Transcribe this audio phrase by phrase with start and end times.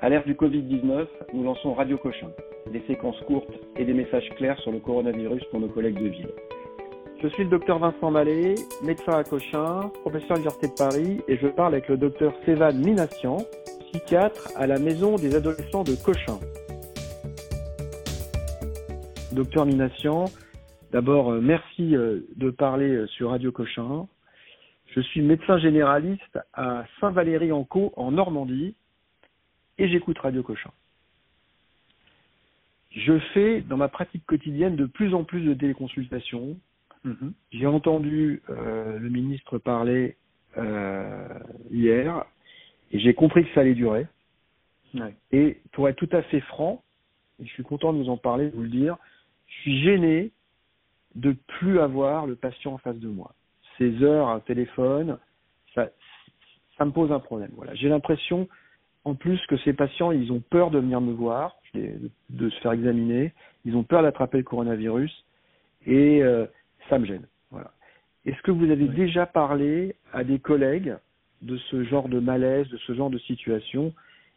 [0.00, 2.30] À l'ère du Covid-19, nous lançons Radio Cochin,
[2.72, 6.30] des séquences courtes et des messages clairs sur le coronavirus pour nos collègues de ville.
[7.20, 11.36] Je suis le docteur Vincent Mallet, médecin à Cochin, professeur à l'Université de Paris, et
[11.36, 13.38] je parle avec le docteur Sévan Minassian,
[13.88, 16.38] psychiatre à la maison des adolescents de Cochin.
[19.32, 20.26] Docteur Minassian,
[20.92, 24.06] d'abord euh, merci euh, de parler euh, sur Radio Cochin.
[24.94, 28.76] Je suis médecin généraliste à Saint-Valéry-en-Caux en Normandie
[29.78, 30.70] et j'écoute Radio Cochin.
[32.90, 36.56] Je fais dans ma pratique quotidienne de plus en plus de téléconsultations.
[37.04, 37.32] Mm-hmm.
[37.52, 40.16] J'ai entendu euh, le ministre parler
[40.56, 41.28] euh,
[41.70, 42.24] hier
[42.90, 44.06] et j'ai compris que ça allait durer.
[44.94, 45.14] Ouais.
[45.32, 46.82] Et pour être tout à fait franc,
[47.40, 48.96] et je suis content de vous en parler, de vous le dire,
[49.46, 50.32] je suis gêné
[51.14, 53.34] de plus avoir le patient en face de moi.
[53.76, 55.18] Ces heures à téléphone,
[55.74, 55.88] ça,
[56.76, 57.50] ça me pose un problème.
[57.54, 58.48] Voilà, j'ai l'impression
[59.04, 62.72] en plus que ces patients, ils ont peur de venir me voir, de, se faire
[62.72, 63.32] examiner,
[63.64, 65.24] ils ont peur d'attraper le coronavirus.
[65.86, 66.46] Et euh,
[66.88, 67.26] ça me gêne.
[67.50, 67.70] Voilà.
[68.26, 70.96] Est-ce que vous avez déjà parlé à des collègues
[71.42, 73.94] de ce genre de malaise, de ce genre de situation?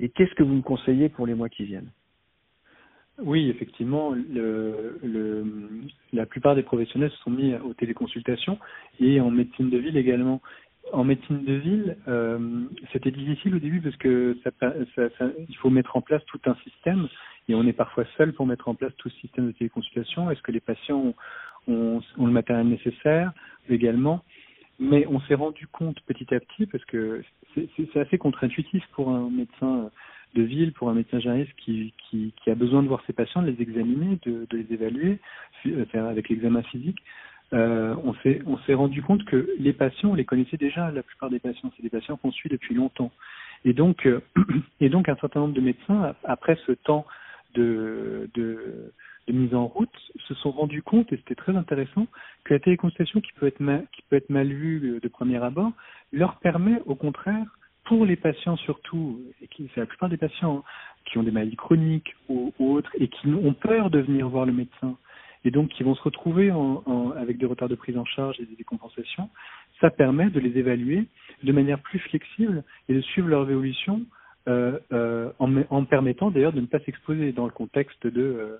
[0.00, 1.90] Et qu'est-ce que vous me conseillez pour les mois qui viennent?
[3.18, 5.46] Oui, effectivement, le, le,
[6.12, 8.58] la plupart des professionnels se sont mis aux téléconsultations
[8.98, 10.40] et en médecine de ville également
[10.92, 15.56] en médecine de ville, euh, c'était difficile au début parce que ça, ça, ça, il
[15.56, 17.08] faut mettre en place tout un système
[17.48, 20.30] et on est parfois seul pour mettre en place tout ce système de téléconsultation.
[20.30, 21.14] Est-ce que les patients ont,
[21.72, 23.32] ont, ont le matériel nécessaire
[23.68, 24.24] également?
[24.78, 27.22] Mais on s'est rendu compte petit à petit parce que
[27.54, 29.90] c'est assez contre-intuitif pour un médecin
[30.34, 33.40] de ville, pour un médecin généraliste qui, qui, qui, a besoin de voir ses patients,
[33.42, 35.20] de les examiner, de, de les évaluer,
[35.92, 36.98] faire avec l'examen physique
[37.52, 40.90] euh, on s'est rendu compte que les patients, on les connaissait déjà.
[40.90, 43.12] La plupart des patients, c'est des patients qu'on suit depuis longtemps.
[43.64, 44.20] Et donc euh,
[45.08, 47.06] un certain nombre de médecins, après ce temps
[47.54, 48.28] de,
[49.28, 49.94] mise en route,
[50.28, 52.06] se sont rendus compte, et c'était très intéressant,
[52.44, 55.72] que la téléconsultation qui peut être mal, qui être vue de premier abord,
[56.12, 57.46] leur permet au contraire
[57.84, 60.64] pour les patients surtout, et qui c'est la plupart des patients
[61.04, 64.52] qui ont des maladies chroniques ou, autres et qui ont peur de venir voir le
[64.52, 64.96] médecin
[65.44, 66.50] et donc qui vont se retrouver
[67.16, 69.28] avec des retards de prise en charge et des décompensations,
[69.80, 71.06] ça permet de les évaluer
[71.42, 74.02] de manière plus flexible et de suivre leur évolution
[74.46, 78.58] euh, euh, en, permettant d'ailleurs de ne pas s'exposer dans le contexte de,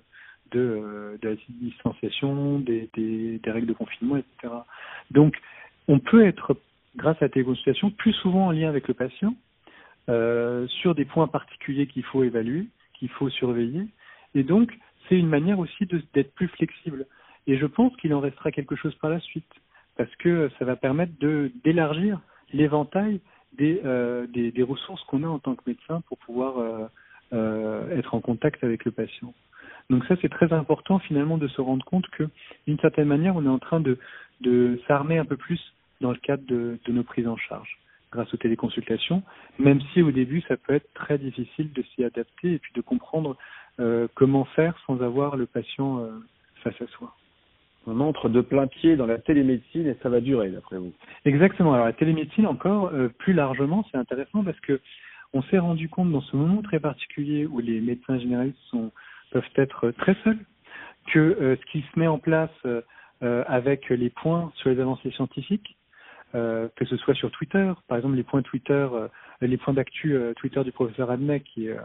[0.55, 4.53] euh, la distanciation, des, des, règles de confinement, etc.
[5.11, 5.35] Donc,
[5.87, 6.57] on peut être,
[6.95, 9.35] grâce à la téléconsultation, plus souvent en lien avec le patient
[10.67, 13.87] sur des points particuliers qu'il faut évaluer, qu'il faut surveiller,
[14.35, 14.71] et donc
[15.07, 17.05] c'est une manière aussi d'être plus flexible.
[17.47, 19.51] Et je pense qu'il en restera quelque chose par la suite,
[19.97, 21.13] parce que ça va permettre
[21.63, 22.19] d'élargir
[22.53, 23.19] l'éventail
[23.57, 26.87] des, euh, des, ressources qu'on a en tant que médecin pour pouvoir euh,
[27.33, 29.33] euh, être en contact avec le patient.
[29.89, 32.27] Donc ça, c'est très important finalement de se rendre compte que,
[32.67, 33.97] d'une certaine manière, on est en train de,
[34.87, 35.61] s'armer un peu plus
[36.01, 37.79] dans le cadre de nos prises en charge
[38.15, 39.23] grâce aux téléconsultations,
[39.59, 42.81] même si au début ça peut être très difficile de s'y adapter et puis de
[42.81, 43.37] comprendre
[43.79, 46.09] euh, comment faire sans avoir le patient euh,
[46.63, 47.13] face à soi.
[47.87, 50.93] On entre de plein pied dans la télémédecine et ça va durer d'après vous.
[51.25, 51.73] Exactement.
[51.73, 54.79] Alors la télémédecine encore euh, plus largement, c'est intéressant parce que
[55.33, 58.91] on s'est rendu compte dans ce moment très particulier où les médecins généralistes sont,
[59.31, 60.39] peuvent être très seuls
[61.11, 62.49] que ce qui se met en place
[63.19, 65.75] avec les points sur les avancées scientifiques,
[66.31, 68.87] que ce soit sur Twitter, par exemple les points Twitter,
[69.41, 71.77] les points d'actu Twitter du professeur Adnet qui est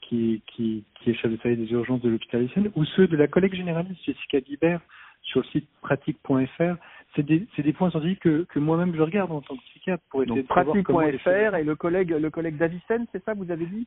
[0.00, 3.16] qui, qui, qui est chef de service des urgences de l'hôpital Etienne, ou ceux de
[3.16, 4.80] la collègue généraliste Jessica Guibert
[5.22, 6.74] sur le site pratique.fr.
[7.14, 10.22] C'est des, des points scientifiques que, que moi-même je regarde en tant que psychiatre pour
[10.22, 13.86] essayer Donc, pratique.fr et le collègue, le collègue Davicen, c'est ça, vous avez dit?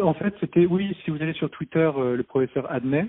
[0.00, 3.08] En fait, c'était, oui, si vous allez sur Twitter, euh, le professeur Adnet,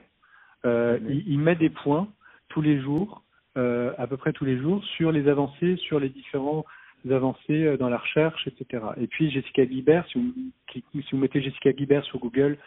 [0.66, 2.10] euh, il, il, met des points
[2.50, 3.24] tous les jours,
[3.58, 6.66] euh, à peu près tous les jours, sur les avancées, sur les différents
[7.12, 8.84] avancées euh, dans la recherche, etc.
[8.98, 10.34] Et puis Jessica Guibert, si vous,
[10.72, 12.58] si vous mettez Jessica Guibert sur Google,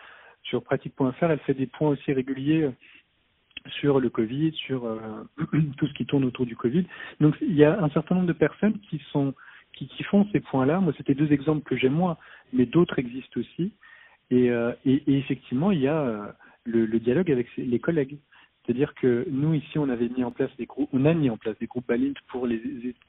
[0.42, 2.72] sur pratique.fr, elle fait des points aussi réguliers euh,
[3.80, 4.98] sur le Covid, sur euh,
[5.78, 6.84] tout ce qui tourne autour du Covid.
[7.20, 9.34] Donc il y a un certain nombre de personnes qui sont
[9.72, 10.80] qui, font ces points-là.
[10.80, 12.16] Moi, c'était deux exemples que j'ai moi,
[12.54, 13.72] mais d'autres existent aussi.
[14.30, 14.50] Et,
[15.06, 16.34] effectivement, il y a
[16.64, 18.16] le, le dialogue avec les collègues.
[18.66, 21.36] C'est-à-dire que nous ici, on avait mis en place des groupes, on a mis en
[21.36, 22.60] place des groupes Balint pour les,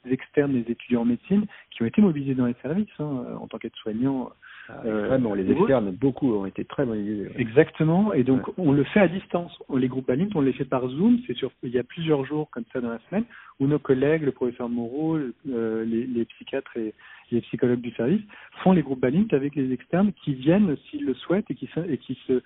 [0.06, 3.58] externes, les étudiants en médecine, qui ont été mobilisés dans les services hein, en tant
[3.58, 4.32] qu'aides-soignants.
[4.70, 7.32] Ah, euh, les externes, beaucoup ont été très mobilisés.
[7.38, 8.54] Exactement, et donc ouais.
[8.58, 9.58] on le fait à distance.
[9.76, 11.20] Les groupes Balint, on les fait par Zoom.
[11.26, 13.24] C'est sur, il y a plusieurs jours comme ça dans la semaine
[13.60, 16.94] où nos collègues, le professeur Moreau, euh, les, les, psychiatres et,
[17.32, 18.22] les psychologues du service,
[18.64, 21.98] font les groupes Balint avec les externes qui viennent s'ils le souhaitent et qui, et
[21.98, 22.42] qui se,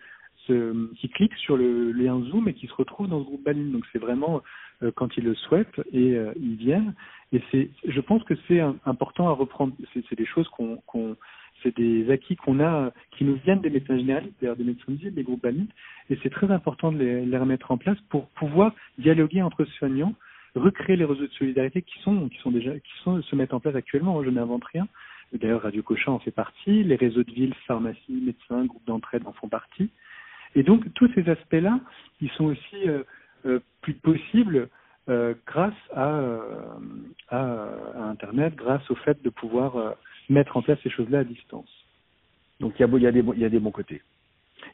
[0.47, 3.71] qui cliquent sur le lien Zoom et qui se retrouvent dans ce groupe Balint.
[3.71, 4.41] Donc c'est vraiment
[4.83, 6.93] euh, quand ils le souhaitent et euh, ils viennent.
[7.31, 9.73] Et c'est, je pense que c'est important à reprendre.
[9.93, 10.81] C'est, des choses qu'on,
[11.61, 15.09] c'est des acquis qu'on a qui nous viennent des médecins généralistes, d'ailleurs des médecins de
[15.09, 15.67] des groupes Balint,
[16.09, 20.13] et c'est très important de les, remettre en place pour pouvoir dialoguer entre soignants,
[20.55, 23.59] recréer les réseaux de solidarité qui sont qui sont déjà qui sont se mettent en
[23.59, 24.23] place actuellement.
[24.23, 24.88] Je n'invente rien.
[25.33, 29.31] D'ailleurs, Radio Cochin en fait partie, les réseaux de ville, pharmacie, médecins, groupes d'entraide en
[29.31, 29.89] font partie.
[30.56, 31.80] Et donc tous ces aspects-là,
[32.21, 33.03] ils sont aussi euh,
[33.45, 34.69] euh, plus possibles
[35.09, 36.21] euh, grâce à,
[37.30, 39.95] à, à, Internet, grâce au fait de pouvoir
[40.30, 41.69] mettre en place ces choses-là à distance.
[42.59, 44.01] Donc il y a, il y a, des, il y a des bons côtés.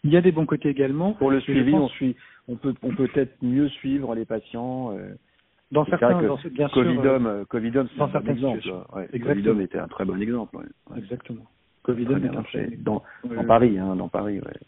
[0.03, 1.13] Il y a des bons côtés également.
[1.13, 2.15] Pour le suivi, on suit,
[2.47, 4.91] on peut, on peut-être mieux suivre les patients.
[4.97, 5.13] Euh,
[5.71, 8.59] dans certains, dans, bien Covidom, sûr, Covidom, c'est un bon exemple.
[8.93, 9.19] Ouais.
[9.19, 10.57] Covidom était un très bon exemple.
[10.57, 10.97] Ouais.
[10.97, 11.45] Exactement.
[11.83, 14.59] Covidom est un très dans, dans Paris, hein, dans Paris, ouais.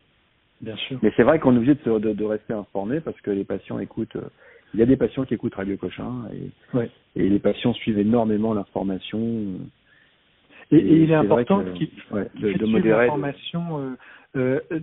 [0.62, 1.00] Bien sûr.
[1.02, 3.80] Mais c'est vrai qu'on est obligé de, de, de, rester informé parce que les patients
[3.80, 4.18] écoutent.
[4.18, 4.30] Euh,
[4.74, 6.92] il y a des patients qui écoutent Radio Cochin et, ouais.
[7.16, 9.20] et les patients suivent énormément l'information.
[10.72, 13.06] Et, et, il est, important que, qu'il ouais, de, de modérer.
[13.06, 13.98] L'information,
[14.36, 14.80] euh, euh,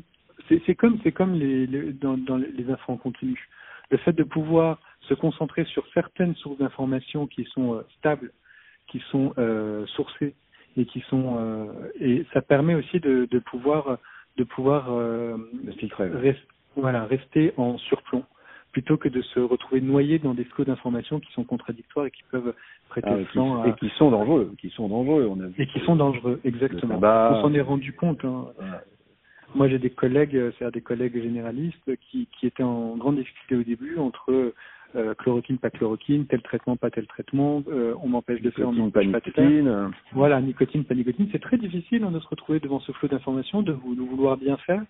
[0.66, 3.48] c'est comme c'est comme les, les dans, dans les infos en continu.
[3.90, 8.32] Le fait de pouvoir se concentrer sur certaines sources d'informations qui sont euh, stables,
[8.88, 9.34] qui sont
[9.94, 10.34] sourcées
[10.76, 11.68] et qui sont
[12.00, 13.98] et ça permet aussi de, de pouvoir
[14.36, 15.36] de pouvoir euh,
[15.98, 16.40] rest,
[16.76, 18.24] voilà rester en surplomb
[18.72, 22.22] plutôt que de se retrouver noyé dans des flots d'informations qui sont contradictoires et qui
[22.30, 22.52] peuvent
[22.90, 23.68] prêter ah, flanc à...
[23.68, 25.26] et qui sont dangereux, qui sont dangereux.
[25.30, 26.98] On a et qui sont dangereux, exactement.
[27.02, 28.22] On s'en est rendu compte.
[28.24, 28.48] Hein.
[28.58, 28.82] Voilà.
[29.54, 33.62] Moi, j'ai des collègues, c'est-à-dire des collègues généralistes qui, qui étaient en grande difficulté au
[33.62, 34.52] début entre
[34.94, 38.72] euh, chloroquine, pas chloroquine, tel traitement, pas tel traitement, euh, on m'empêche de faire, on
[38.72, 39.90] m'empêche pas de faire.
[40.12, 41.28] Voilà, nicotine, pas nicotine.
[41.32, 44.82] C'est très difficile hein, de se retrouver devant ce flot d'informations, de, vouloir bien faire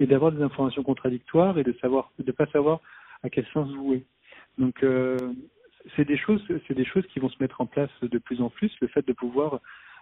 [0.00, 2.80] et d'avoir des informations contradictoires et de savoir, de pas savoir
[3.22, 4.04] à quel sens vouer.
[4.58, 5.16] Donc, euh,
[5.96, 8.50] c'est des choses, c'est des choses qui vont se mettre en place de plus en
[8.50, 8.72] plus.
[8.80, 9.60] Le fait de pouvoir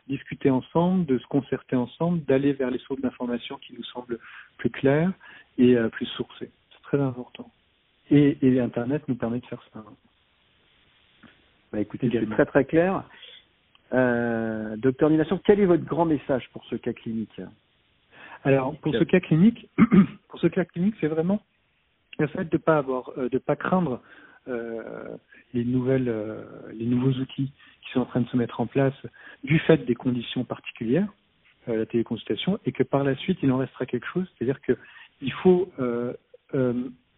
[0.09, 4.19] discuter ensemble, de se concerter ensemble, d'aller vers les sources d'informations qui nous semblent
[4.57, 5.13] plus claires
[5.59, 6.51] et plus sourcées.
[6.73, 7.51] C'est très important.
[8.13, 9.83] Et, et, Internet nous permet de faire ça.
[11.73, 13.05] Bah écoutez, c'est très très clair.
[13.95, 17.41] Euh, docteur Nilation, quel est votre grand message pour ce cas clinique
[18.45, 19.71] Alors, pour ce cas clinique,
[20.29, 21.41] pour ce cas clinique, c'est vraiment
[22.19, 24.03] le fait de pas avoir, euh, de pas craindre
[24.47, 25.17] euh,
[25.55, 26.45] les nouvelles, euh,
[26.75, 27.51] les nouveaux outils
[27.83, 28.95] qui sont en train de se mettre en place
[29.43, 31.09] du fait des conditions particulières,
[31.67, 34.77] la téléconsultation, et que par la suite il en restera quelque chose, c'est-à-dire que
[35.21, 35.73] il faut,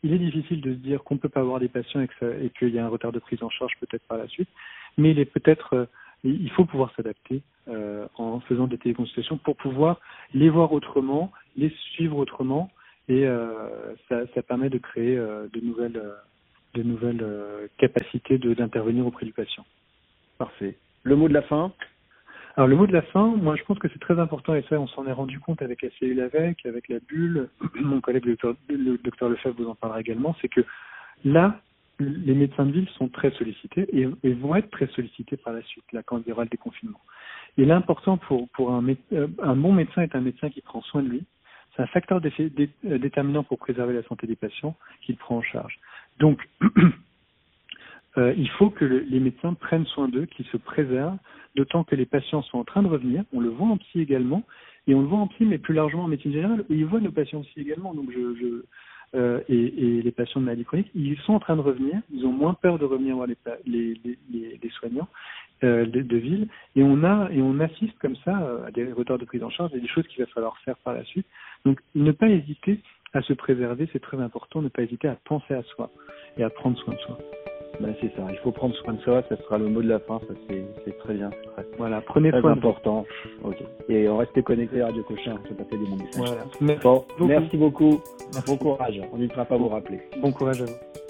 [0.05, 2.69] il est difficile de se dire qu'on ne peut pas avoir des patients et qu'il
[2.69, 4.49] y a un retard de prise en charge peut-être par la suite,
[4.97, 5.89] mais il est peut-être,
[6.23, 10.01] il faut pouvoir s'adapter en faisant des téléconsultations pour pouvoir
[10.33, 12.71] les voir autrement, les suivre autrement,
[13.09, 13.27] et
[14.09, 16.01] ça, ça, permet de créer de nouvelles
[16.75, 19.65] de nouvelles euh, capacités d'intervenir auprès du patient.
[20.39, 20.77] Parfait.
[21.03, 21.73] Le mot de la fin?
[22.57, 24.79] Alors le mot de la fin, moi je pense que c'est très important et ça
[24.79, 27.49] on s'en est rendu compte avec la cellule avec, avec la bulle,
[27.81, 30.65] mon collègue le docteur, le docteur Lefebvre vous en parlera également, c'est que
[31.25, 31.61] là
[32.01, 35.85] les médecins de ville sont très sollicités et, vont être très sollicités par la suite,
[35.93, 37.01] là quand il y aura le déconfinement.
[37.57, 41.03] Et l'important pour, pour un, euh, un bon médecin est un médecin qui prend soin
[41.03, 41.25] de lui,
[41.75, 45.79] c'est un facteur déterminant pour préserver la santé des patients qu'il prend en charge.
[46.19, 46.41] Donc,
[48.17, 51.19] euh, il faut que le, les médecins prennent soin d'eux, qu'ils se préservent,
[51.57, 53.25] d'autant que les patients sont en train de revenir.
[53.33, 54.45] On le voit en psy également,
[54.87, 57.01] et on le voit en psy, mais plus largement en médecine générale, où ils voient
[57.01, 57.95] nos patients psy également.
[57.95, 58.65] Donc, je, je
[59.15, 62.01] euh, et, les patients de maladies chroniques, ils sont en train de revenir.
[62.13, 65.09] Ils ont moins peur de revenir voir les, les, les, les soignants
[65.63, 69.19] euh, de, de, ville, et on a et on assiste comme ça à des retards
[69.19, 71.27] de prise en charge et des choses qu'il va falloir faire par la suite.
[71.65, 72.81] Donc, ne pas hésiter
[73.13, 74.61] à se préserver, c'est très important.
[74.63, 75.91] Ne pas hésiter à penser à soi
[76.37, 77.19] et à prendre soin de soi.
[77.81, 79.99] Ben, c'est ça, il faut prendre soin de soi, ça sera le mot de la
[79.99, 83.05] fin, ça c'est très bien, très, voilà, prenez très soin important.
[83.43, 83.57] Ok.
[83.89, 86.17] Et on reste connecté à Radio Cochin, se passer des bons messages.
[86.17, 86.45] Voilà.
[86.61, 87.27] Merci, bon, beaucoup.
[87.27, 88.01] merci beaucoup,
[88.33, 88.47] merci.
[88.51, 90.01] bon courage, on n'hésitera pas à vous rappeler.
[90.21, 91.04] Bon courage à vous.